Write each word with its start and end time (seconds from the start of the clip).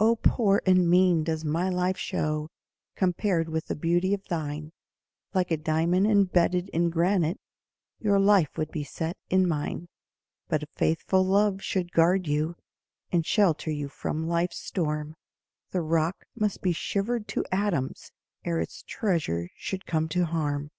Oh, 0.00 0.16
poor 0.16 0.60
and 0.66 0.90
mean 0.90 1.22
does 1.22 1.44
my 1.44 1.68
life 1.68 1.96
show 1.96 2.48
Compared 2.96 3.48
with 3.48 3.66
the 3.66 3.76
beauty 3.76 4.12
of 4.12 4.24
thine, 4.24 4.72
Like 5.34 5.52
a 5.52 5.56
diamond 5.56 6.08
embedded 6.08 6.68
in 6.70 6.90
granite 6.90 7.38
Your 8.00 8.18
life 8.18 8.58
would 8.58 8.72
be 8.72 8.82
set 8.82 9.16
in 9.30 9.46
mine; 9.46 9.86
But 10.48 10.64
a 10.64 10.68
faithful 10.74 11.24
love 11.24 11.62
should 11.62 11.92
guard 11.92 12.26
you, 12.26 12.56
And 13.12 13.24
shelter 13.24 13.70
you 13.70 13.88
from 13.88 14.26
life's 14.26 14.58
storm, 14.58 15.14
The 15.70 15.82
rock 15.82 16.24
must 16.34 16.60
be 16.60 16.72
shivered 16.72 17.28
to 17.28 17.44
atoms 17.52 18.10
Ere 18.44 18.58
its 18.58 18.82
treasure 18.82 19.48
should 19.54 19.86
come 19.86 20.08
to 20.08 20.24
harm. 20.24 20.72